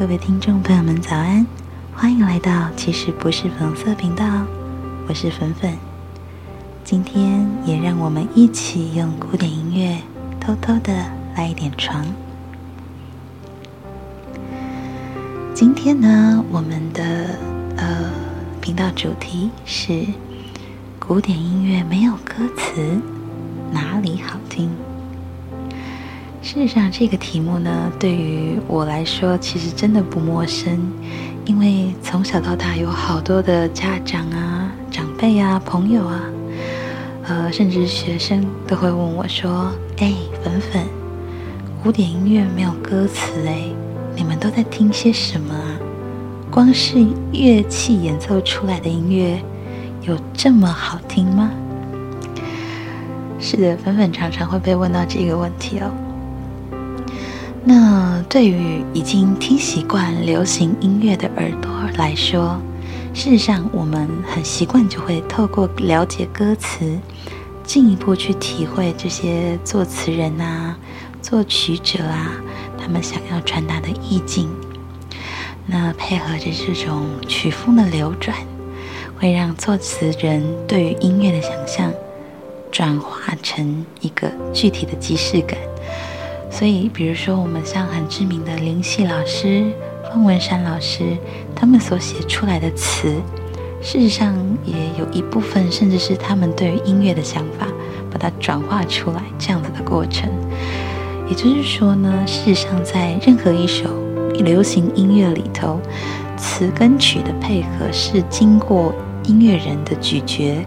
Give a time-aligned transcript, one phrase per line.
[0.00, 1.46] 各位听众朋友们，早安！
[1.94, 4.24] 欢迎来到其实不是粉色频道，
[5.06, 5.76] 我是粉粉。
[6.82, 9.98] 今天也让我们一起用古典音乐
[10.40, 10.90] 偷偷的
[11.36, 12.02] 来一点床。
[15.52, 17.38] 今天呢，我们的
[17.76, 18.10] 呃
[18.58, 20.06] 频道主题是
[20.98, 22.98] 古典音乐没有歌词，
[23.70, 24.70] 哪里好听？
[26.42, 30.80] 事实上，这个题目呢，对于我来说，其实真的不陌生，
[31.44, 36.20] 因为从小到大，有好多的家长啊、长辈啊、朋友啊，
[37.24, 40.82] 呃，甚至学生都会问我说：“哎，粉粉，
[41.82, 43.64] 古典音乐没有歌词哎，
[44.16, 45.76] 你们都在听些什么啊？
[46.50, 49.40] 光是乐器演奏出来的音乐，
[50.02, 51.50] 有这么好听吗？”
[53.38, 55.92] 是的，粉粉常常会被问到这个问题哦。
[57.62, 62.58] 那对于已经听习惯流行音乐的耳朵来说，
[63.12, 66.98] 事实上我们很习惯就会透过了解歌词，
[67.62, 70.76] 进一步去体会这些作词人啊、
[71.20, 72.32] 作曲者啊
[72.78, 74.48] 他们想要传达的意境。
[75.66, 78.36] 那配合着这种曲风的流转，
[79.18, 81.92] 会让作词人对于音乐的想象
[82.72, 85.58] 转化成一个具体的即视感。
[86.50, 89.64] 所以，比如说，我们像很知名的林夕老师、
[90.04, 91.16] 方文山老师，
[91.54, 93.14] 他们所写出来的词，
[93.80, 94.34] 事实上
[94.64, 97.66] 也有一部分，甚至是他们对于音乐的想法，
[98.10, 100.28] 把它转化出来这样子的过程。
[101.28, 103.88] 也就是说呢，事实上，在任何一首
[104.34, 105.80] 流行音乐里头，
[106.36, 108.92] 词跟曲的配合是经过
[109.24, 110.64] 音乐人的咀嚼，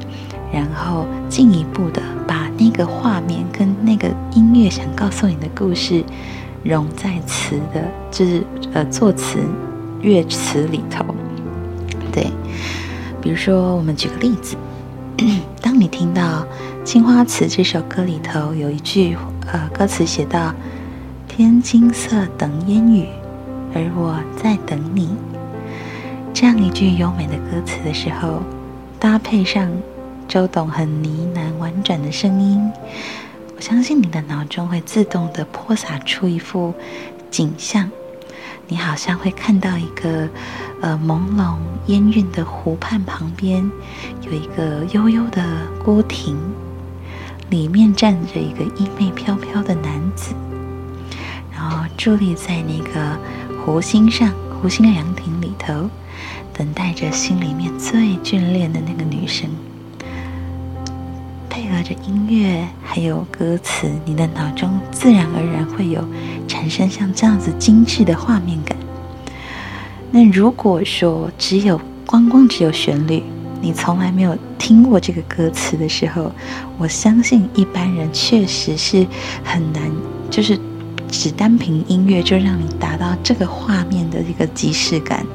[0.51, 2.42] 然后进一步的把。
[2.63, 6.01] 那个画面跟那个音乐想告诉你的故事，
[6.63, 8.41] 融在词的，就是
[8.71, 9.39] 呃作词
[10.01, 11.03] 乐词里头。
[12.09, 12.31] 对，
[13.21, 14.55] 比如说我们举个例子，
[15.61, 16.21] 当你听到
[16.85, 19.17] 《青花瓷》这首歌里头有一句
[19.51, 20.53] 呃歌词写到
[21.27, 23.07] “天青色等烟雨，
[23.75, 25.09] 而我在等你”，
[26.33, 28.41] 这样一句优美的歌词的时候，
[28.97, 29.69] 搭配上。
[30.27, 32.71] 周董很呢喃婉转的声音，
[33.55, 36.73] 我相信你的脑中会自动的泼洒出一幅
[37.29, 37.89] 景象。
[38.67, 40.27] 你好像会看到一个
[40.81, 41.57] 呃朦胧
[41.87, 43.69] 烟韵的湖畔旁边，
[44.21, 45.43] 有一个悠悠的
[45.83, 46.35] 孤亭，
[47.49, 50.33] 里面站着一个衣袂飘飘的男子，
[51.51, 53.17] 然后伫立在那个
[53.63, 55.89] 湖心上，湖心的凉亭里头，
[56.53, 59.47] 等待着心里面最眷恋的那个女生。
[61.73, 66.07] 配合着音乐，还有歌词，你的脑中自然而然会有
[66.47, 68.77] 产生像这样子精致的画面感。
[70.11, 73.23] 那如果说只有光光只有旋律，
[73.59, 76.31] 你从来没有听过这个歌词的时候，
[76.77, 79.07] 我相信一般人确实是
[79.43, 79.91] 很难，
[80.29, 80.59] 就是
[81.09, 85.25] 只单凭音乐就让你达到这个画面的一个即视感。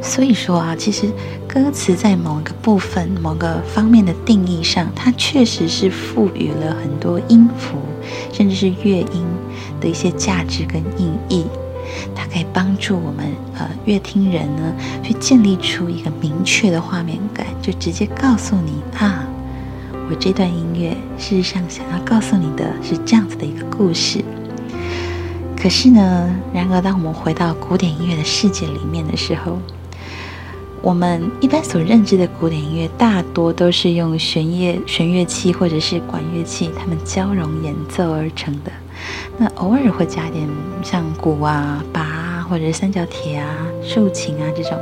[0.00, 1.10] 所以说啊，其实
[1.46, 7.78] 歌词在某一个部分、某个方面的定义上，它确实是赋予了很多音符，
[8.32, 9.24] 甚至是乐音
[9.80, 11.44] 的一些价值跟意义。
[12.14, 13.26] 它可以帮助我们
[13.56, 19.26] 呃乐听人呢，去建立出一个明确的画面感，就直接告诉你啊，
[20.10, 24.24] 我这段音乐事实上想要告诉你的是这样子的一个故事。
[25.60, 29.58] 可是呢，然而当我们回到古典音乐的世界里面的时候，
[30.80, 38.70] 我们一般所认知的古典音乐，大多都是用弦乐、弦乐器或者是管乐器，它们交融演奏而成的。
[39.36, 40.48] 那偶尔会加点
[40.82, 44.78] 像鼓啊、拔啊，或者三角铁啊、竖琴啊这种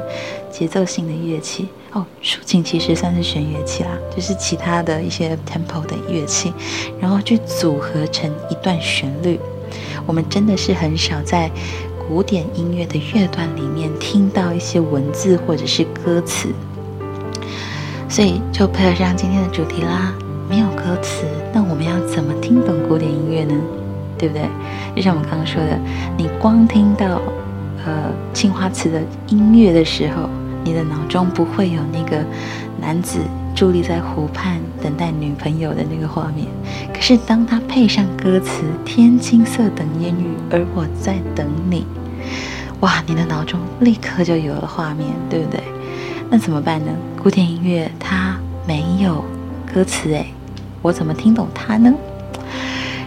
[0.50, 1.68] 节奏性的乐器。
[1.92, 6.52] 哦，竖琴其实算是弦乐器啦，就是其他的一些 tempo 的乐器，
[7.00, 9.40] 然后去组合成一段旋律。
[10.06, 11.50] 我们真的是很少在。
[12.08, 16.49] 古典音乐的乐段里面听到一些文字或者是歌词，
[18.08, 20.14] 所以就配合上今天的主题啦。
[20.49, 23.55] 没有歌词，那我们要怎么听懂古典音乐呢？
[24.17, 24.49] 对不对？
[24.94, 25.76] 就像我们刚刚说的，
[26.17, 27.20] 你光听到
[27.85, 30.31] 呃青花瓷的音乐的时候，
[30.62, 32.25] 你的脑中不会有那个
[32.81, 33.19] 男子。
[33.56, 36.47] 伫立在湖畔等待女朋友的那个画面，
[36.93, 41.87] 可是当他配上歌词“天青色等烟雨，而我在等你”，
[42.81, 45.62] 哇，你的脑中立刻就有了画面，对不对？
[46.29, 46.93] 那怎么办呢？
[47.23, 48.38] 古典音乐它
[48.69, 49.25] 没有
[49.73, 50.26] 歌词，诶，
[50.82, 51.94] 我怎么听懂它呢？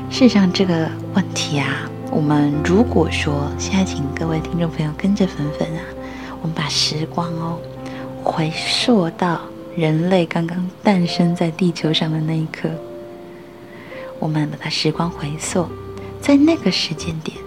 [0.09, 1.67] 事实上，这个问题啊，
[2.09, 5.81] 我们如果说现在，请各位听众朋友跟着粉粉啊，
[6.41, 7.59] 我们把时光哦
[8.23, 9.41] 回溯到
[9.79, 12.69] 人类刚刚诞生在地球上的那一刻，
[14.19, 15.69] 我们把它时光回溯，
[16.19, 17.37] 在那个时间点，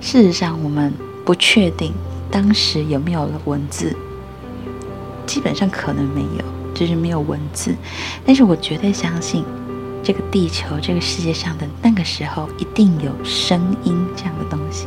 [0.00, 0.92] 事实上我们
[1.24, 1.92] 不确定
[2.30, 3.96] 当时有没有了文字，
[5.26, 7.74] 基本上可能没有，就是没有文字，
[8.24, 9.44] 但是我绝对相信。
[10.02, 14.86] 这个地球，这个世界上的那个时候，一定有声音这样的东西。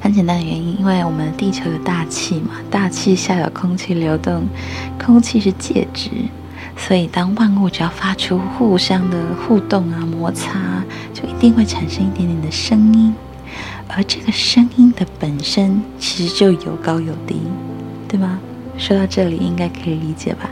[0.00, 4.44] 很简单的原因，因为我们地球有大气嘛，大气下有空气流动，
[4.98, 6.10] 空气是介质，
[6.76, 10.58] 所以当万物只要发出互相的互动啊、摩擦，
[11.12, 13.14] 就一定会产生一点点的声音。
[13.88, 17.36] 而这个声音的本身，其实就有高有低，
[18.08, 18.38] 对吗？
[18.78, 20.48] 说到这里，应该可以理解吧？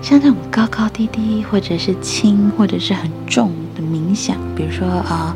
[0.00, 5.34] 像这种高高低低，或者是轻，或者是很重的冥想，比如说啊，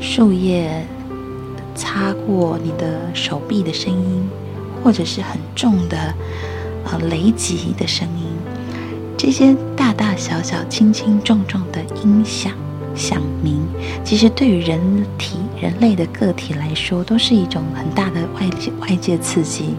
[0.00, 0.86] 树叶
[1.74, 4.28] 擦过你的手臂的声音，
[4.82, 6.14] 或者是很重的
[6.84, 8.26] 呃雷击的声音，
[9.16, 12.52] 这些大大小小、轻轻重重的音响
[12.94, 13.60] 响鸣，
[14.04, 14.80] 其实对于人
[15.18, 19.74] 体、人类的个体来说，都是一种很大的外界外界刺激。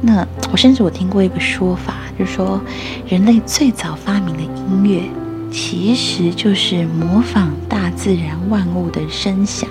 [0.00, 2.60] 那我甚至我听过一个说法，就是说
[3.06, 5.02] 人类最早发明的音乐，
[5.50, 9.68] 其实就是模仿大自然万物的声响，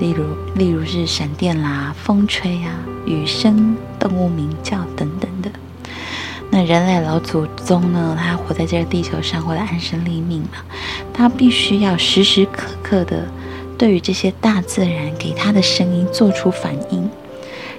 [0.00, 0.24] 例如
[0.56, 2.74] 例如是闪电啦、风吹啊、
[3.06, 5.50] 雨声、动物鸣叫等等的。
[6.50, 10.58] 那人类老祖宗呢，他活在这个地球上，为了安身立命嘛，
[11.12, 13.24] 他必须要时时刻刻的
[13.78, 17.08] 对于这些大自然给他的声音做出反应。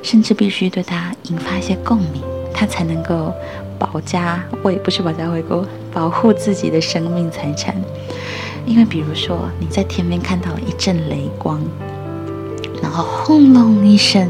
[0.04, 3.32] 甚至必须对它引发一些共鸣，他才能够
[3.78, 5.64] 保家卫，不是保家卫国，
[5.94, 7.76] 保护自己的生命财产。
[8.66, 11.62] 因为比如说你在天边看到了一阵雷光，
[12.82, 14.30] 然后轰隆一声，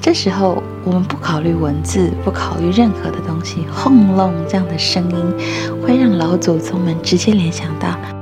[0.00, 8.19] 这时候我们不考虑文字，不考虑任何的东西，轰隆这样的声音会让老祖宗们直接联想到。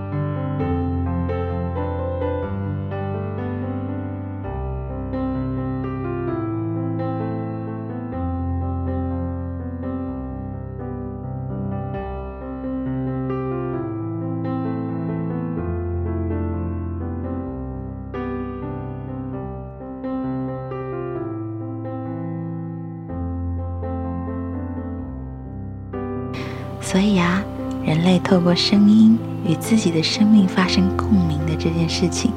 [26.90, 27.44] 所以啊，
[27.84, 32.32] 人类透过声音与自己的生命发生共鸣的这件事情，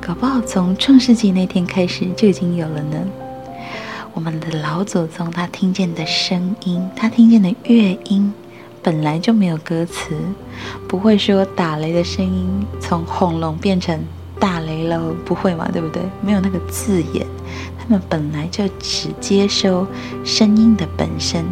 [0.00, 2.96] 搞不好从创世纪那天开始就已经有了呢。
[4.14, 8.32] 我们的老祖宗他听见的声音，他听见的乐音，
[8.82, 10.16] 本来就没有歌词，
[10.88, 12.48] 不会说打雷的声音
[12.80, 14.00] 从轰隆变成
[14.40, 15.68] 打雷了，不会嘛？
[15.70, 16.02] 对不对？
[16.22, 17.26] 没有那个字眼，
[17.78, 19.86] 他们本来就只接收
[20.24, 21.44] 声音的本身。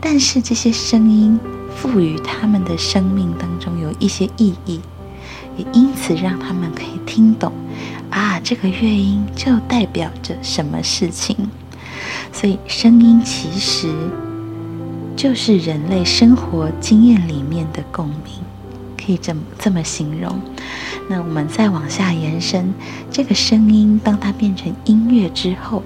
[0.00, 1.38] 但是这些声音
[1.76, 4.80] 赋予他们的生命当中有一些意义，
[5.56, 7.52] 也因此让他们可以听懂
[8.10, 11.36] 啊，这个乐音就代表着什么事情。
[12.32, 13.92] 所以声音其实
[15.14, 18.16] 就是人类生活经验里面的共鸣，
[18.96, 20.40] 可以这么这么形容。
[21.08, 22.72] 那我们再往下延伸，
[23.10, 25.82] 这个声音当它变成音乐之后。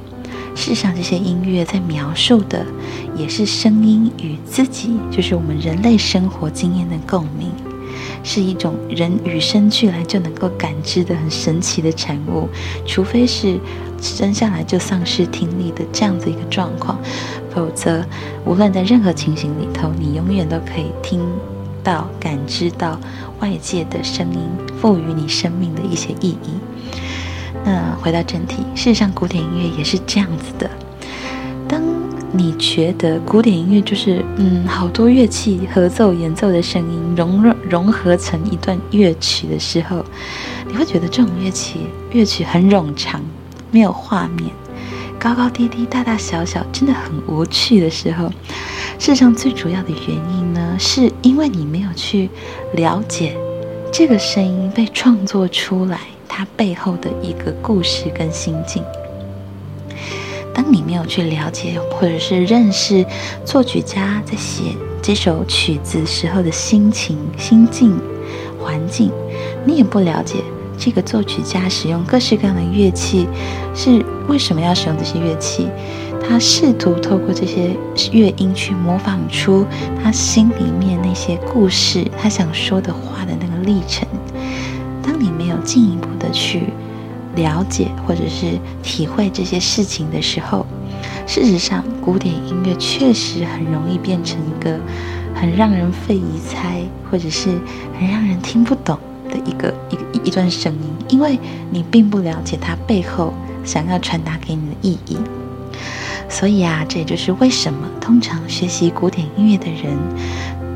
[0.54, 2.64] 事实上，这些音乐在描述的
[3.16, 7.50] 也是声音与自己，就是我们人类生活经验的共鸣，
[8.22, 12.48] 是一种人与生俱来就能够感知的很神奇的产物。
[12.86, 13.58] 除非是
[14.00, 16.98] 生下来就丧失听力的这样子一个状况，
[17.52, 18.04] 否则
[18.46, 21.20] 无论在任何情形里头，你永远都可以听
[21.82, 22.98] 到、感知到
[23.40, 24.40] 外界的声音
[24.80, 26.54] 赋予你生命的一些意义。
[27.64, 30.70] 那回到正题，事实上，古典音乐也是这样子的。
[31.66, 31.80] 当
[32.30, 40.04] 你觉得古典音乐就是嗯，好多乐器合奏演奏的声音融融融合成一段乐曲的时候，
[40.68, 43.20] 你会觉得这种乐器乐曲很冗长，
[43.70, 44.50] 没有画面，
[45.18, 48.28] 高高低低，大大小小，真的很无趣的时候，
[48.98, 52.28] 事实上最主要的原因呢，是因为你没有去
[52.74, 53.34] 了解
[53.90, 56.00] 这个声音被创作出来。
[56.28, 58.82] 它背后的一个故事跟心境。
[60.54, 63.04] 当你没有去了解或者是认识
[63.44, 67.98] 作曲家在写这首曲子时候的心情、心境、
[68.60, 69.10] 环境，
[69.64, 70.36] 你也不了解
[70.78, 73.26] 这个作曲家使用各式各样的乐器
[73.74, 75.66] 是为什么要使用这些乐器，
[76.22, 77.76] 他试图透过这些
[78.12, 79.66] 乐音去模仿出
[80.02, 84.06] 他心里面那些故事，他想说的话的那个历程。
[85.02, 86.64] 当你没有进一步去
[87.36, 90.66] 了解或者是体会这些事情的时候，
[91.26, 94.78] 事实上，古典音乐确实很容易变成一个
[95.34, 97.48] 很让人费疑猜，或者是
[97.98, 98.98] 很让人听不懂
[99.30, 101.38] 的一个一个一段声音，因为
[101.70, 103.32] 你并不了解它背后
[103.64, 105.16] 想要传达给你的意义。
[106.28, 109.96] 所以啊，这也就是为什么通常学习古典音乐的人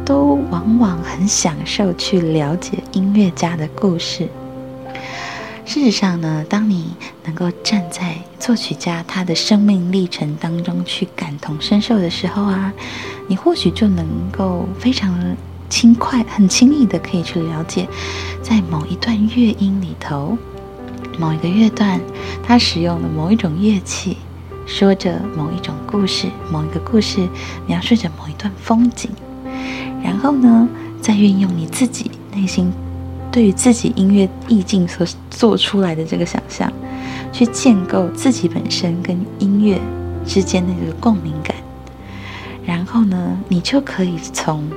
[0.05, 4.29] 都往往很享受去了解音乐家的故事。
[5.69, 6.95] 事实上呢，当你
[7.27, 12.73] 能够站在作曲家他的生命历程当中去感同身受的时候啊，
[13.27, 15.15] 你或许就能够非常
[15.69, 17.87] 轻快、很轻易的可以去了解，
[18.41, 20.39] 在某一段乐音里头，
[21.19, 22.01] 某一个乐段，
[22.43, 24.17] 他使用了某一种乐器，
[24.65, 27.29] 说着某一种故事，某一个故事
[27.67, 29.11] 描述着某一段风景，
[30.03, 30.67] 然后呢，
[31.03, 32.73] 再运用你自己内心。
[33.31, 36.73] 对于自己音乐意境所做出来的这个想象，
[37.33, 39.81] 去建构自己本身跟音乐
[40.27, 41.55] 之间的这个共鸣感，
[42.65, 44.69] 然后呢，你就可以从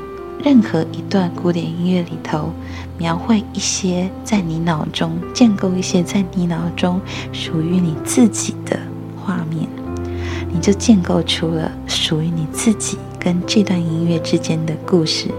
[0.44, 2.52] 任何一段古典音乐里头
[2.98, 7.00] 描绘一些在你脑中建构一些在你脑中
[7.32, 8.80] 属于你自己的
[9.16, 9.68] 画面，
[10.52, 15.30] 你就建构出了属于你自己跟这段音乐之间的故事。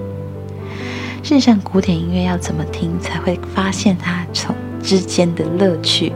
[1.23, 6.12] 事实上，古典音乐要怎么听才会发现它从之间的乐趣，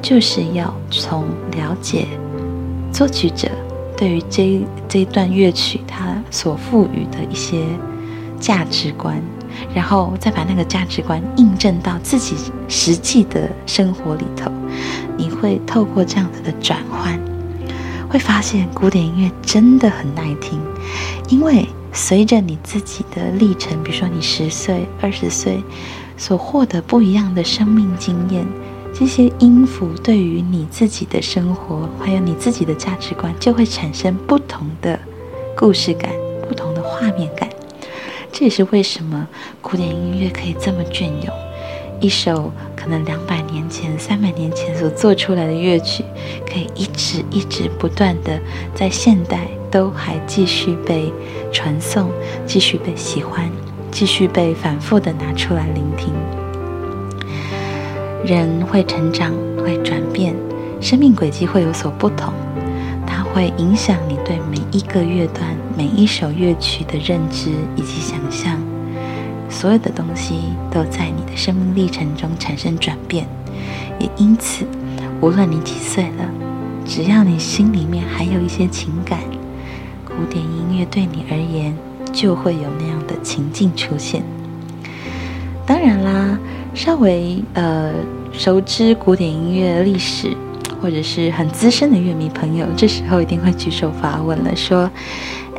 [0.00, 2.06] 就是要从了解
[2.90, 3.48] 作曲者
[3.96, 7.62] 对于这这段乐曲他所赋予的一些
[8.40, 9.20] 价值观，
[9.74, 12.34] 然后再把那个价值观印证到自己
[12.68, 14.50] 实际的生活里头，
[15.18, 17.20] 你会透过这样子的转换，
[18.08, 20.60] 会发现古典音乐真的很耐听，
[21.28, 21.66] 因为。
[21.90, 25.60] 随着你自己的历程，比如说你十岁、二十岁
[26.18, 28.46] 所获得不一样的生命经验，
[28.94, 35.00] 这些音符对于你自己的生活，还有你自己的价值观，就会产生不同的
[35.56, 36.12] 故事感、
[36.46, 37.48] 不同的画面感。
[38.30, 39.26] 这也是为什么
[39.62, 41.47] 古典音乐可以这么隽永。
[42.00, 46.04] 一首可能两百年前、三百年前所做出来的乐曲，
[46.46, 48.38] 可以一直、一直不断的
[48.74, 51.12] 在现代都还继续被
[51.52, 52.10] 传颂，
[52.46, 53.50] 继续被喜欢，
[53.90, 56.12] 继续被反复的拿出来聆听。
[58.24, 60.36] 人会成长，会转变，
[60.80, 62.32] 生命轨迹会有所不同，
[63.06, 68.56] 它会影响你对每一个乐段、每一首乐曲的认知以及想象。
[69.50, 70.40] 所有的东西
[70.70, 73.26] 都在你的生命历程中产生转变，
[73.98, 74.64] 也因此，
[75.20, 76.28] 无论你几岁了，
[76.84, 79.18] 只要你心里面还有一些情感，
[80.04, 81.76] 古典音乐对你而言
[82.12, 84.22] 就会有那样的情境出现。
[85.66, 86.38] 当然啦，
[86.74, 87.92] 稍微呃
[88.32, 90.28] 熟知古典音乐历史
[90.80, 94.90] 或者是很资深的乐迷朋友，这时候一定会举手发问了，说。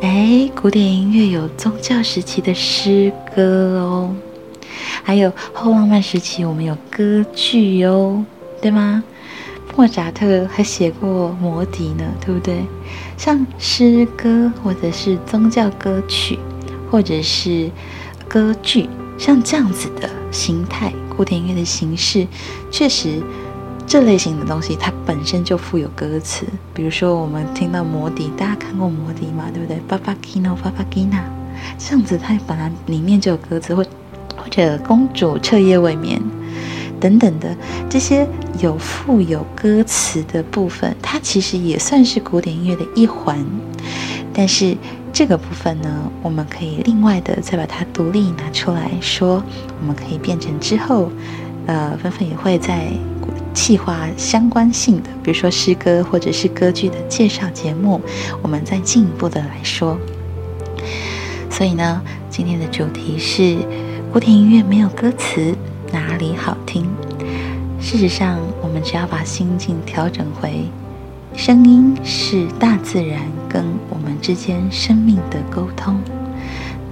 [0.02, 4.14] 哎，古典音乐有宗教时期的诗歌哦，
[5.02, 8.24] 还有后浪漫时期我们有歌剧哦，
[8.62, 9.04] 对吗？
[9.76, 12.64] 莫扎特还写过《魔笛》呢，对不对？
[13.18, 16.38] 像诗歌或者是宗教歌曲，
[16.90, 17.70] 或者是
[18.26, 18.88] 歌剧，
[19.18, 22.26] 像这样子的形态，古典音乐的形式，
[22.70, 23.22] 确实。
[23.90, 26.46] 这类型的东西，它本身就富有歌词。
[26.72, 29.46] 比如说，我们听到《魔笛》，大家看过《魔笛》吗？
[29.52, 29.80] 对不对？
[29.88, 31.20] 巴巴基诺，巴巴基娜，
[31.76, 33.84] 这样子，它本来里面就有歌词，或
[34.36, 36.20] 或者《公主彻夜未眠》
[37.00, 37.56] 等等的
[37.88, 38.24] 这些
[38.60, 43.44] 有富有歌词的部分，它其实也算是古典音乐的一环。
[44.32, 44.76] 但是
[45.12, 49.42] 这个部分呢，我们可以另外的再把它独立拿出来说，
[49.80, 51.10] 我们可以变成之后，
[51.66, 52.92] 呃，纷纷也会在。
[53.52, 58.00] 气化相关性的，比如说诗歌或者是歌剧的介绍节目，
[58.42, 59.98] 我们再进一步的来说。
[61.50, 63.58] 所以呢，今天的主题是
[64.12, 65.54] 古典音乐没有歌词
[65.92, 66.84] 哪里好听？
[67.80, 70.64] 事实上，我们只要把心境调整回，
[71.34, 76.00] 声音是大自然跟我们之间生命的沟通，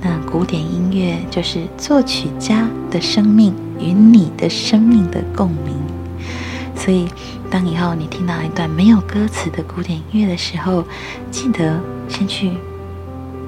[0.01, 5.77] 那古典音乐就是作曲家的生命与你的生命的共鸣。
[6.79, 7.09] 所以，
[7.51, 10.85] 当以后你听到一段没有歌词的古典音乐的时候，
[11.29, 12.53] 记得先去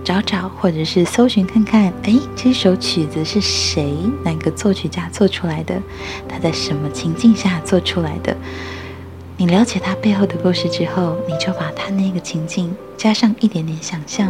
[0.04, 3.94] 找找，或者是搜寻看看，哎，这首曲子是谁
[4.24, 5.80] 哪个作曲家做出来的？
[6.28, 8.36] 他在什么情境下做出来的？
[9.38, 14.28] 你了解他背后的故事之后，你就把他那个情境加上一点点想象，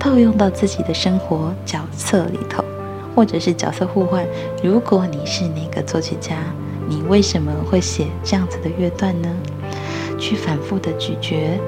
[0.00, 2.64] 套用到自己的生活角色里头，
[3.14, 4.26] 或者是角色互换。
[4.64, 6.36] 如果你是那个作曲家。
[6.88, 9.28] 你为什么会写这样子的乐段呢？
[10.18, 11.58] 去反复的咀嚼，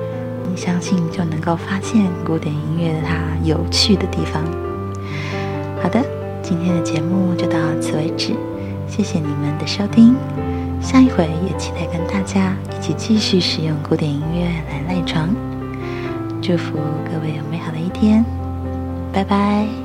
[0.49, 4.45] 你相信就能够发现古典音乐它有趣的地方。
[5.83, 6.05] 好的，
[6.43, 8.35] 今天的节目就到此为止，
[8.87, 10.15] 谢谢你们的收听。
[10.81, 15.29] 下一回也期待跟大家一起继续使用古典音乐来赖床。
[16.41, 16.79] 祝福
[17.11, 18.25] 各位有美好的一天，
[19.13, 19.84] 拜拜。